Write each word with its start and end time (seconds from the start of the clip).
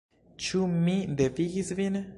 Ĉu 0.45 0.63
mi 0.79 0.97
devigis 1.21 1.71
vin—? 1.83 1.99